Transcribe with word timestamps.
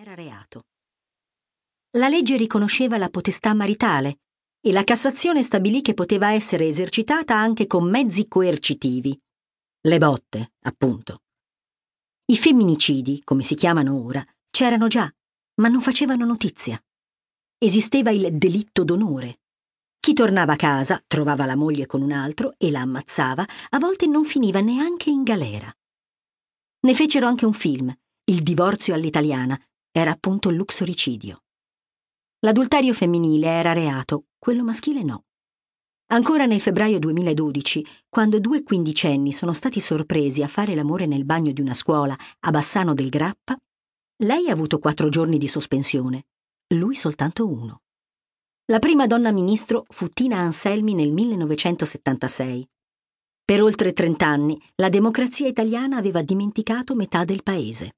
era 0.00 0.14
reato. 0.14 0.64
La 1.98 2.08
legge 2.08 2.38
riconosceva 2.38 2.96
la 2.96 3.10
potestà 3.10 3.52
maritale 3.52 4.20
e 4.58 4.72
la 4.72 4.82
Cassazione 4.82 5.42
stabilì 5.42 5.82
che 5.82 5.92
poteva 5.92 6.32
essere 6.32 6.66
esercitata 6.66 7.36
anche 7.36 7.66
con 7.66 7.84
mezzi 7.84 8.26
coercitivi. 8.26 9.18
Le 9.82 9.98
botte, 9.98 10.52
appunto. 10.62 11.20
I 12.26 12.36
femminicidi, 12.38 13.20
come 13.24 13.42
si 13.42 13.54
chiamano 13.54 14.02
ora, 14.02 14.24
c'erano 14.48 14.88
già, 14.88 15.12
ma 15.56 15.68
non 15.68 15.82
facevano 15.82 16.24
notizia. 16.24 16.82
Esisteva 17.58 18.10
il 18.10 18.38
delitto 18.38 18.84
d'onore. 18.84 19.40
Chi 20.00 20.14
tornava 20.14 20.54
a 20.54 20.56
casa, 20.56 21.02
trovava 21.06 21.44
la 21.44 21.56
moglie 21.56 21.84
con 21.84 22.00
un 22.00 22.12
altro 22.12 22.54
e 22.56 22.70
la 22.70 22.80
ammazzava, 22.80 23.46
a 23.68 23.78
volte 23.78 24.06
non 24.06 24.24
finiva 24.24 24.60
neanche 24.60 25.10
in 25.10 25.24
galera. 25.24 25.70
Ne 26.86 26.94
fecero 26.94 27.26
anche 27.26 27.44
un 27.44 27.52
film, 27.52 27.94
Il 28.24 28.42
divorzio 28.42 28.94
all'italiana, 28.94 29.60
era 29.92 30.12
appunto 30.12 30.50
l'uxoricidio. 30.50 31.42
L'adulterio 32.40 32.94
femminile 32.94 33.48
era 33.48 33.72
reato, 33.72 34.26
quello 34.38 34.64
maschile 34.64 35.02
no. 35.02 35.24
Ancora 36.12 36.46
nel 36.46 36.60
febbraio 36.60 36.98
2012, 36.98 37.86
quando 38.08 38.40
due 38.40 38.62
quindicenni 38.62 39.32
sono 39.32 39.52
stati 39.52 39.78
sorpresi 39.78 40.42
a 40.42 40.48
fare 40.48 40.74
l'amore 40.74 41.06
nel 41.06 41.24
bagno 41.24 41.52
di 41.52 41.60
una 41.60 41.74
scuola 41.74 42.16
a 42.40 42.50
Bassano 42.50 42.94
del 42.94 43.08
Grappa, 43.10 43.56
lei 44.22 44.48
ha 44.48 44.52
avuto 44.52 44.78
quattro 44.78 45.08
giorni 45.08 45.38
di 45.38 45.48
sospensione, 45.48 46.26
lui 46.74 46.94
soltanto 46.94 47.46
uno. 47.46 47.82
La 48.66 48.78
prima 48.78 49.06
donna 49.06 49.32
ministro 49.32 49.84
fu 49.88 50.08
Tina 50.08 50.38
Anselmi 50.38 50.94
nel 50.94 51.12
1976. 51.12 52.68
Per 53.44 53.62
oltre 53.62 53.92
trent'anni 53.92 54.60
la 54.76 54.88
democrazia 54.88 55.48
italiana 55.48 55.96
aveva 55.96 56.22
dimenticato 56.22 56.94
metà 56.94 57.24
del 57.24 57.42
paese. 57.42 57.96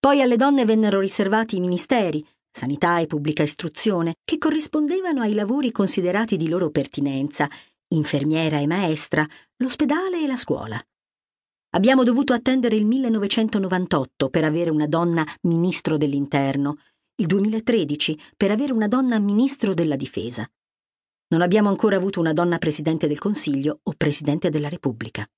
Poi 0.00 0.22
alle 0.22 0.36
donne 0.36 0.64
vennero 0.64 1.00
riservati 1.00 1.56
i 1.56 1.60
ministeri, 1.60 2.24
sanità 2.50 3.00
e 3.00 3.06
pubblica 3.06 3.42
istruzione, 3.42 4.14
che 4.24 4.38
corrispondevano 4.38 5.22
ai 5.22 5.34
lavori 5.34 5.72
considerati 5.72 6.36
di 6.36 6.48
loro 6.48 6.70
pertinenza, 6.70 7.50
infermiera 7.88 8.60
e 8.60 8.66
maestra, 8.66 9.26
l'ospedale 9.56 10.22
e 10.22 10.26
la 10.28 10.36
scuola. 10.36 10.80
Abbiamo 11.70 12.04
dovuto 12.04 12.32
attendere 12.32 12.76
il 12.76 12.86
1998 12.86 14.28
per 14.30 14.44
avere 14.44 14.70
una 14.70 14.86
donna 14.86 15.26
ministro 15.42 15.96
dell'interno, 15.96 16.78
il 17.16 17.26
2013 17.26 18.18
per 18.36 18.52
avere 18.52 18.72
una 18.72 18.88
donna 18.88 19.18
ministro 19.18 19.74
della 19.74 19.96
difesa. 19.96 20.48
Non 21.30 21.42
abbiamo 21.42 21.68
ancora 21.68 21.96
avuto 21.96 22.20
una 22.20 22.32
donna 22.32 22.58
presidente 22.58 23.08
del 23.08 23.18
Consiglio 23.18 23.80
o 23.82 23.94
presidente 23.96 24.48
della 24.48 24.68
Repubblica. 24.68 25.28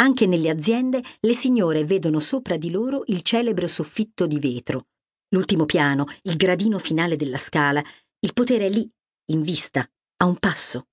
Anche 0.00 0.26
nelle 0.26 0.50
aziende 0.50 1.02
le 1.20 1.34
signore 1.34 1.84
vedono 1.84 2.20
sopra 2.20 2.56
di 2.56 2.70
loro 2.70 3.02
il 3.06 3.22
celebre 3.22 3.68
soffitto 3.68 4.26
di 4.26 4.38
vetro, 4.38 4.86
L'ultimo 5.32 5.64
piano, 5.64 6.06
il 6.22 6.36
gradino 6.36 6.78
finale 6.78 7.16
della 7.16 7.36
scala, 7.36 7.82
il 8.18 8.32
potere 8.32 8.66
è 8.66 8.68
lì, 8.68 8.88
in 9.26 9.42
vista, 9.42 9.88
a 10.16 10.24
un 10.24 10.36
passo. 10.38 10.88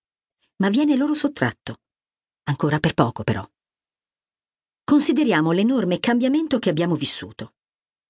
Ma 0.58 0.70
viene 0.70 0.96
loro 0.96 1.16
sottratto. 1.16 1.78
Ancora 2.44 2.80
per 2.80 2.94
poco, 2.94 3.24
però. 3.24 3.44
Consideriamo 4.84 5.52
l'enorme 5.52 6.00
cambiamento 6.00 6.60
che 6.60 6.70
abbiamo 6.70 6.96
vissuto. 6.96 7.56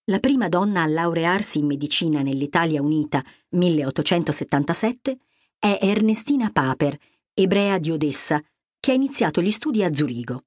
La 0.09 0.19
prima 0.19 0.49
donna 0.49 0.81
a 0.81 0.87
laurearsi 0.87 1.59
in 1.59 1.65
medicina 1.65 2.21
nell'Italia 2.21 2.81
Unita, 2.81 3.23
1877, 3.49 5.17
è 5.57 5.79
Ernestina 5.81 6.51
Paper, 6.51 6.97
ebrea 7.33 7.77
di 7.77 7.91
Odessa, 7.91 8.43
che 8.79 8.91
ha 8.91 8.95
iniziato 8.95 9.41
gli 9.41 9.51
studi 9.51 9.81
a 9.83 9.93
Zurigo. 9.93 10.43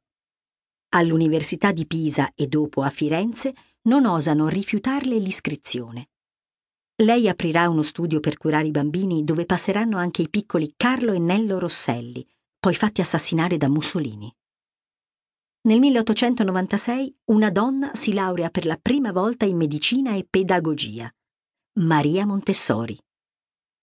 All'Università 0.93 1.71
di 1.71 1.87
Pisa 1.87 2.33
e 2.35 2.49
dopo 2.49 2.83
a 2.83 2.91
Firenze 2.91 3.55
non 3.83 4.07
osano 4.07 4.49
rifiutarle 4.49 5.19
l'iscrizione. 5.19 6.09
Lei 7.03 7.29
aprirà 7.29 7.69
uno 7.69 7.83
studio 7.83 8.19
per 8.19 8.37
curare 8.37 8.67
i 8.67 8.73
bambini 8.73 9.23
dove 9.23 9.47
passeranno 9.47 9.99
anche 9.99 10.23
i 10.23 10.29
piccoli 10.29 10.75
Carlo 10.77 11.13
e 11.13 11.21
Nello 11.21 11.61
Rosselli, 11.61 12.27
poi 12.59 12.75
fatti 12.75 13.01
assassinare 13.01 13.57
da 13.57 13.69
Mussolini. 13.69 14.35
Nel 15.63 15.79
1896 15.79 17.19
una 17.27 17.51
donna 17.51 17.95
si 17.95 18.13
laurea 18.13 18.51
per 18.51 18.67
la 18.67 18.77
prima 18.77 19.13
volta 19.13 19.45
in 19.45 19.57
medicina 19.59 20.17
e 20.17 20.27
pedagogia, 20.29 21.09
Maria 21.79 22.27
Montessori. 22.27 22.99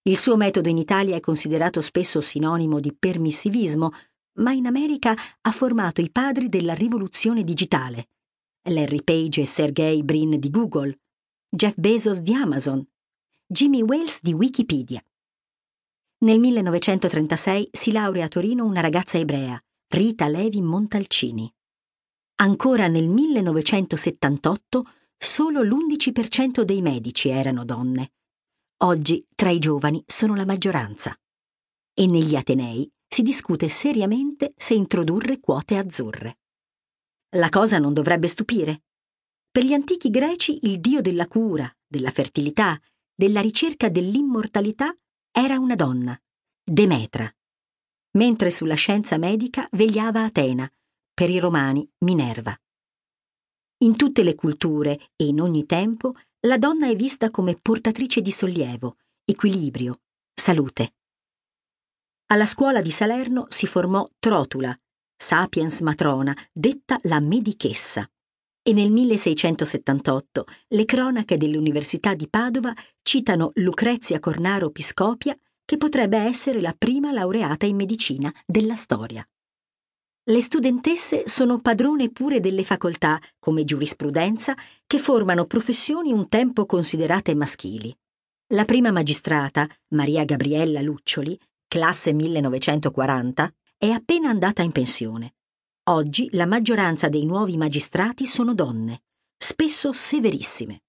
Il 0.02 0.18
suo 0.18 0.36
metodo 0.36 0.68
in 0.68 0.78
Italia 0.78 1.16
è 1.16 1.22
considerato 1.22 1.80
spesso 1.80 2.20
sinonimo 2.20 2.82
di 2.82 2.94
permissivismo, 2.94 3.92
ma 4.38 4.52
in 4.52 4.66
America 4.66 5.16
ha 5.42 5.52
formato 5.52 6.02
i 6.02 6.10
padri 6.12 6.50
della 6.50 6.74
rivoluzione 6.74 7.44
digitale, 7.44 8.10
Larry 8.70 9.04
Page 9.04 9.42
e 9.42 9.46
Sergey 9.46 10.04
Brin 10.04 10.40
di 10.40 10.50
Google, 10.50 11.00
Jeff 11.50 11.76
Bezos 11.78 12.20
di 12.20 12.34
Amazon, 12.34 12.86
Jimmy 13.46 13.82
Wales 13.82 14.20
di 14.22 14.34
Wikipedia. 14.34 15.02
Nel 16.20 16.40
1936 16.40 17.70
si 17.72 17.92
laurea 17.92 18.26
a 18.26 18.28
Torino 18.28 18.66
una 18.66 18.82
ragazza 18.82 19.18
ebrea, 19.18 19.62
Rita 19.88 20.28
Levi 20.28 20.62
Montalcini. 20.62 21.52
Ancora 22.40 22.88
nel 22.88 23.08
1978 23.08 24.84
solo 25.16 25.62
l'11% 25.64 26.62
dei 26.62 26.82
medici 26.82 27.30
erano 27.30 27.64
donne. 27.64 28.12
Oggi 28.84 29.26
tra 29.34 29.50
i 29.50 29.60
giovani 29.60 30.04
sono 30.06 30.36
la 30.36 30.46
maggioranza. 30.46 31.18
E 31.94 32.06
negli 32.06 32.36
Atenei 32.36 32.92
si 33.08 33.22
discute 33.22 33.70
seriamente 33.70 34.54
se 34.56 34.74
introdurre 34.74 35.40
quote 35.40 35.78
azzurre. 35.78 36.40
La 37.36 37.50
cosa 37.50 37.78
non 37.78 37.94
dovrebbe 37.94 38.28
stupire. 38.28 38.84
Per 39.50 39.64
gli 39.64 39.74
antichi 39.74 40.10
greci 40.10 40.60
il 40.64 40.80
dio 40.80 41.02
della 41.02 41.28
cura, 41.28 41.72
della 41.86 42.12
fertilità, 42.12 42.80
della 43.14 43.42
ricerca 43.42 43.90
dell'immortalità 43.90 44.94
era 45.32 45.58
una 45.58 45.76
donna, 45.76 46.20
Demetra, 46.64 47.32
mentre 48.18 48.52
sulla 48.52 48.76
scienza 48.76 49.18
medica 49.18 49.68
vegliava 49.72 50.24
Atena, 50.24 50.70
per 51.14 51.30
i 51.30 51.40
romani 51.40 51.88
Minerva. 52.00 52.56
In 53.80 53.96
tutte 53.96 54.24
le 54.24 54.36
culture 54.36 55.10
e 55.16 55.26
in 55.26 55.40
ogni 55.40 55.66
tempo 55.66 56.16
la 56.42 56.58
donna 56.58 56.88
è 56.88 56.96
vista 56.96 57.30
come 57.30 57.56
portatrice 57.56 58.22
di 58.22 58.32
sollievo, 58.32 58.98
equilibrio, 59.24 60.02
salute. 60.34 60.97
Alla 62.30 62.46
scuola 62.46 62.82
di 62.82 62.92
Salerno 62.92 63.46
si 63.48 63.68
formò 63.68 64.06
Trotula, 64.20 64.78
sapiens 65.16 65.80
matrona, 65.80 66.36
detta 66.52 67.00
la 67.04 67.22
medichessa. 67.22 68.06
E 68.62 68.74
nel 68.74 68.92
1678 68.92 70.46
le 70.68 70.84
cronache 70.84 71.38
dell'Università 71.38 72.16
di 72.16 72.28
Padova 72.28 72.74
citano 73.02 73.52
Lucrezia 73.54 74.20
Cornaro 74.20 74.72
Piscopia, 74.72 75.34
che 75.64 75.78
potrebbe 75.78 76.18
essere 76.18 76.60
la 76.60 76.76
prima 76.78 77.14
laureata 77.14 77.66
in 77.66 77.78
medicina 77.78 78.34
della 78.46 78.76
storia. 78.76 79.26
Le 80.30 80.42
studentesse 80.42 81.30
sono 81.30 81.62
padrone 81.62 82.12
pure 82.12 82.42
delle 82.42 82.66
facoltà, 82.66 83.22
come 83.40 83.64
giurisprudenza, 83.64 84.54
che 84.86 85.00
formano 85.00 85.46
professioni 85.46 86.12
un 86.12 86.28
tempo 86.28 86.66
considerate 86.66 87.34
maschili. 87.36 87.98
La 88.48 88.66
prima 88.66 88.92
magistrata, 88.92 89.66
Maria 89.94 90.26
Gabriella 90.26 90.82
Luccioli, 90.82 91.40
classe 91.68 92.14
1940, 92.14 93.54
è 93.78 93.90
appena 93.90 94.30
andata 94.30 94.62
in 94.62 94.72
pensione. 94.72 95.36
Oggi 95.90 96.30
la 96.32 96.46
maggioranza 96.46 97.10
dei 97.10 97.26
nuovi 97.26 97.58
magistrati 97.58 98.26
sono 98.26 98.54
donne, 98.54 99.04
spesso 99.38 99.94
severissime. 99.94 100.84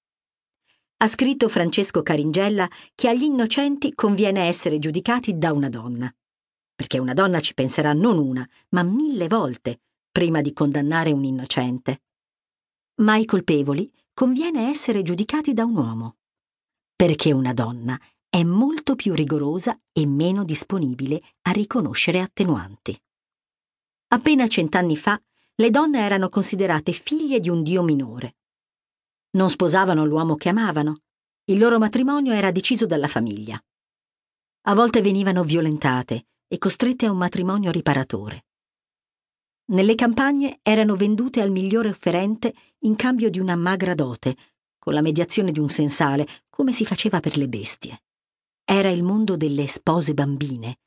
Ha 0.98 1.06
scritto 1.06 1.48
Francesco 1.48 2.02
Caringella 2.02 2.68
che 2.94 3.08
agli 3.08 3.22
innocenti 3.22 3.94
conviene 3.94 4.46
essere 4.46 4.78
giudicati 4.78 5.36
da 5.36 5.52
una 5.52 5.68
donna, 5.68 6.12
perché 6.74 6.98
una 6.98 7.14
donna 7.14 7.40
ci 7.40 7.54
penserà 7.54 7.92
non 7.92 8.18
una, 8.18 8.48
ma 8.70 8.82
mille 8.82 9.28
volte 9.28 9.80
prima 10.10 10.40
di 10.40 10.52
condannare 10.52 11.12
un 11.12 11.24
innocente. 11.24 12.02
Ma 12.96 13.12
ai 13.12 13.24
colpevoli 13.24 13.92
conviene 14.12 14.68
essere 14.68 15.02
giudicati 15.02 15.54
da 15.54 15.64
un 15.64 15.76
uomo, 15.76 16.16
perché 16.96 17.32
una 17.32 17.52
donna 17.52 18.00
è 18.28 18.42
molto 18.42 18.94
più 18.94 19.14
rigorosa 19.14 19.78
e 19.92 20.06
meno 20.06 20.44
disponibile 20.44 21.20
a 21.42 21.50
riconoscere 21.50 22.20
attenuanti. 22.20 23.00
Appena 24.08 24.46
cent'anni 24.46 24.96
fa 24.96 25.20
le 25.54 25.70
donne 25.70 26.00
erano 26.00 26.28
considerate 26.28 26.92
figlie 26.92 27.40
di 27.40 27.48
un 27.48 27.62
dio 27.62 27.82
minore. 27.82 28.36
Non 29.30 29.50
sposavano 29.50 30.04
l'uomo 30.04 30.34
che 30.34 30.50
amavano, 30.50 31.02
il 31.44 31.58
loro 31.58 31.78
matrimonio 31.78 32.32
era 32.32 32.50
deciso 32.50 32.86
dalla 32.86 33.08
famiglia. 33.08 33.60
A 34.62 34.74
volte 34.74 35.00
venivano 35.00 35.44
violentate 35.44 36.26
e 36.46 36.58
costrette 36.58 37.06
a 37.06 37.10
un 37.10 37.16
matrimonio 37.16 37.70
riparatore. 37.70 38.44
Nelle 39.70 39.94
campagne 39.94 40.60
erano 40.62 40.96
vendute 40.96 41.40
al 41.40 41.50
migliore 41.50 41.88
offerente 41.88 42.54
in 42.80 42.96
cambio 42.96 43.30
di 43.30 43.38
una 43.38 43.56
magra 43.56 43.94
dote, 43.94 44.36
con 44.78 44.94
la 44.94 45.02
mediazione 45.02 45.52
di 45.52 45.58
un 45.58 45.68
sensale, 45.68 46.26
come 46.48 46.72
si 46.72 46.86
faceva 46.86 47.20
per 47.20 47.36
le 47.36 47.48
bestie. 47.48 48.02
Era 48.70 48.90
il 48.90 49.02
mondo 49.02 49.38
delle 49.38 49.66
spose 49.66 50.12
bambine, 50.12 50.80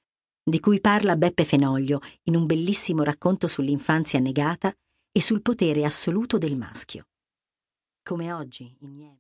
di 0.43 0.59
cui 0.59 0.79
parla 0.79 1.15
Beppe 1.15 1.43
Fenoglio 1.43 1.99
in 2.25 2.35
un 2.35 2.45
bellissimo 2.45 3.01
racconto 3.01 3.47
sull'infanzia 3.47 4.19
negata 4.19 4.71
e 5.11 5.19
sul 5.19 5.41
potere 5.41 5.83
assoluto 5.83 6.37
del 6.37 6.55
maschio. 6.55 7.07
Come 8.03 8.31
oggi, 8.31 8.77
in 8.81 8.99
Yemen. 8.99 9.09